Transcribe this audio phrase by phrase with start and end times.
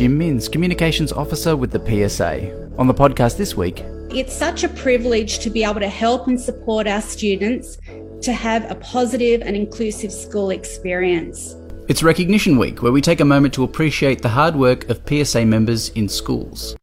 [0.00, 2.72] Jim Minns, Communications Officer with the PSA.
[2.78, 6.40] On the podcast this week, it's such a privilege to be able to help and
[6.40, 7.76] support our students
[8.22, 11.54] to have a positive and inclusive school experience.
[11.86, 15.44] It's Recognition Week, where we take a moment to appreciate the hard work of PSA
[15.44, 16.74] members in schools.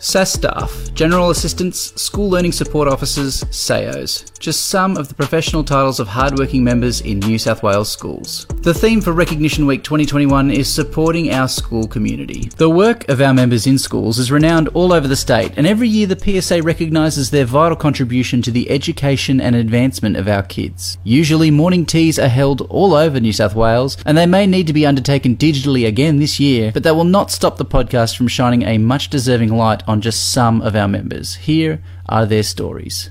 [0.00, 6.00] SAS staff, General Assistants, School Learning Support Officers, SAOs, just some of the professional titles
[6.00, 8.46] of hardworking members in New South Wales schools.
[8.62, 12.50] The theme for Recognition Week 2021 is supporting our school community.
[12.56, 15.88] The work of our members in schools is renowned all over the state, and every
[15.88, 20.98] year the PSA recognises their vital contribution to the education and advancement of our kids.
[21.04, 24.72] Usually, morning teas are held all over New South Wales, and they may need to
[24.72, 28.62] be undertaken digitally again this year, but that will not stop the podcast from shining
[28.62, 31.34] a much deserving light on just some of our members.
[31.36, 33.10] Here are their stories.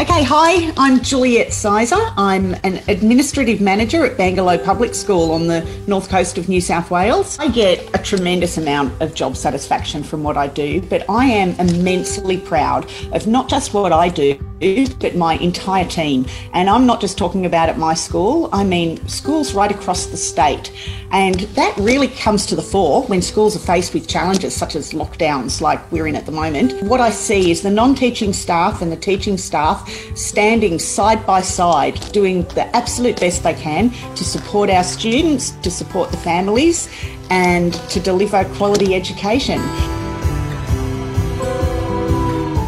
[0.00, 2.00] Okay, hi, I'm Juliet Sizer.
[2.16, 6.90] I'm an administrative manager at Bangalow Public School on the north coast of New South
[6.90, 7.38] Wales.
[7.38, 11.50] I get a tremendous amount of job satisfaction from what I do, but I am
[11.60, 16.26] immensely proud of not just what I do, but my entire team.
[16.52, 20.16] And I'm not just talking about at my school, I mean schools right across the
[20.16, 20.72] state.
[21.12, 24.92] And that really comes to the fore when schools are faced with challenges such as
[24.92, 26.80] lockdowns like we're in at the moment.
[26.82, 31.40] What I see is the non teaching staff and the teaching staff standing side by
[31.40, 36.88] side, doing the absolute best they can to support our students, to support the families,
[37.30, 39.60] and to deliver quality education.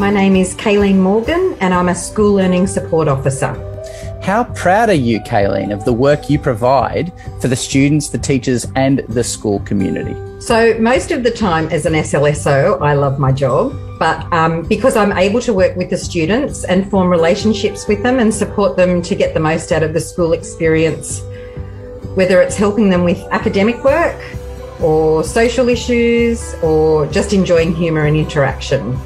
[0.03, 3.55] My name is Kayleen Morgan, and I'm a School Learning Support Officer.
[4.21, 8.67] How proud are you, Kayleen, of the work you provide for the students, the teachers,
[8.75, 10.17] and the school community?
[10.41, 14.97] So, most of the time as an SLSO, I love my job, but um, because
[14.97, 19.03] I'm able to work with the students and form relationships with them and support them
[19.03, 21.23] to get the most out of the school experience,
[22.17, 24.21] whether it's helping them with academic work
[24.81, 28.99] or social issues or just enjoying humour and interaction.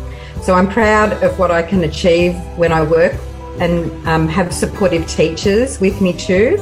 [0.47, 3.12] So I'm proud of what I can achieve when I work
[3.59, 6.57] and um, have supportive teachers with me too.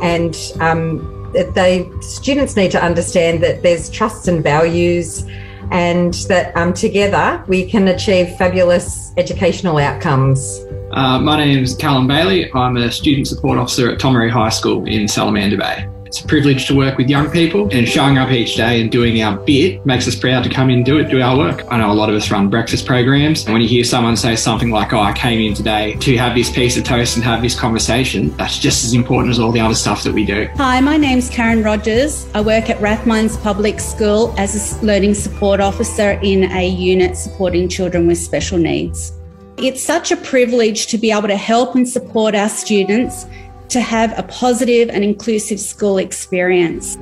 [0.00, 5.26] And um, they students need to understand that there's trusts and values,
[5.70, 10.64] and that um, together we can achieve fabulous educational outcomes.
[10.92, 12.50] Uh, my name is Callum Bailey.
[12.54, 15.86] I'm a student support officer at Tomaree High School in Salamander Bay.
[16.08, 19.20] It's a privilege to work with young people and showing up each day and doing
[19.20, 21.66] our bit makes us proud to come in and do it, do our work.
[21.70, 24.34] I know a lot of us run breakfast programs and when you hear someone say
[24.34, 27.42] something like, oh, I came in today to have this piece of toast and have
[27.42, 30.48] this conversation, that's just as important as all the other stuff that we do.
[30.54, 32.26] Hi, my name's Karen Rogers.
[32.32, 37.68] I work at Rathmines Public School as a learning support officer in a unit supporting
[37.68, 39.12] children with special needs.
[39.58, 43.26] It's such a privilege to be able to help and support our students
[43.68, 46.96] to have a positive and inclusive school experience.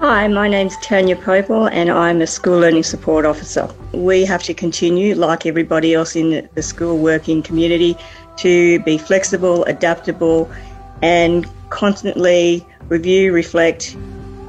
[0.00, 3.68] Hi, my name's Tanya Popel and I'm a school learning support officer.
[3.92, 7.96] We have to continue, like everybody else in the school working community,
[8.38, 10.50] to be flexible, adaptable,
[11.02, 13.94] and constantly review, reflect,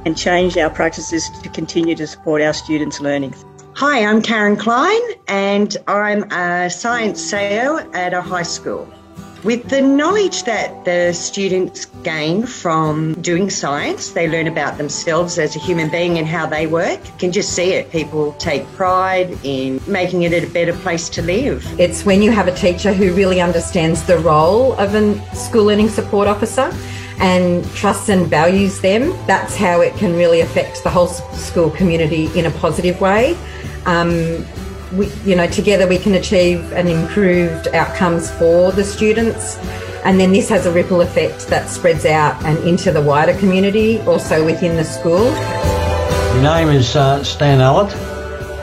[0.04, 3.34] and change our practices to continue to support our students' learning.
[3.74, 8.92] Hi, I'm Karen Klein and I'm a science SAO at a high school.
[9.44, 15.54] With the knowledge that the students gain from doing science, they learn about themselves as
[15.54, 16.98] a human being and how they work.
[17.06, 17.88] You can just see it.
[17.92, 21.64] People take pride in making it a better place to live.
[21.78, 25.90] It's when you have a teacher who really understands the role of a school learning
[25.90, 26.72] support officer
[27.20, 32.28] and trusts and values them, that's how it can really affect the whole school community
[32.36, 33.36] in a positive way.
[33.86, 34.44] Um,
[34.92, 39.56] we, you know, together we can achieve an improved outcomes for the students.
[40.04, 44.00] And then this has a ripple effect that spreads out and into the wider community,
[44.00, 45.30] also within the school.
[46.40, 47.92] My name is uh, Stan Allett.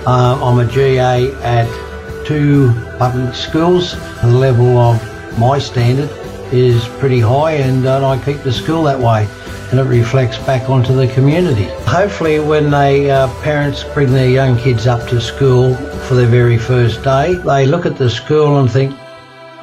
[0.07, 3.95] Uh, I'm a GA at two public schools.
[4.21, 6.09] The level of my standard
[6.53, 9.27] is pretty high, and uh, I keep the school that way
[9.71, 11.65] and it reflects back onto the community.
[11.85, 15.75] Hopefully, when they uh, parents bring their young kids up to school
[16.07, 18.95] for their very first day, they look at the school and think,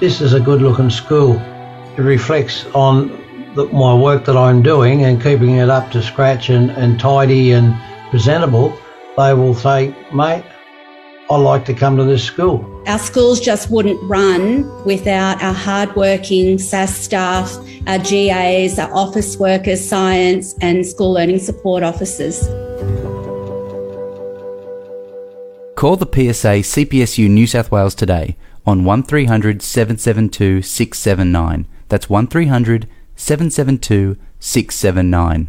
[0.01, 1.41] "This is a good-looking school."
[1.97, 3.09] It reflects on
[3.55, 7.53] the, my work that I'm doing and keeping it up to scratch and, and tidy
[7.53, 7.75] and
[8.11, 8.79] presentable.
[9.17, 10.45] They will say, "Mate,
[11.31, 16.59] I like to come to this school." Our schools just wouldn't run without our hardworking
[16.59, 22.49] SAS staff, our GAs, our office workers, science, and school learning support officers.
[25.77, 28.37] Call the PSA CPSU New South Wales today
[28.67, 31.67] on 1300 772 679.
[31.89, 35.49] That's 1300 772 679.